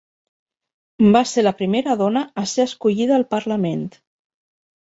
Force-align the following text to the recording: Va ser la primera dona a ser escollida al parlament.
Va 1.15 1.21
ser 1.33 1.43
la 1.43 1.53
primera 1.59 1.97
dona 2.01 2.25
a 2.45 2.47
ser 2.55 2.67
escollida 2.71 3.17
al 3.19 3.27
parlament. 3.37 3.85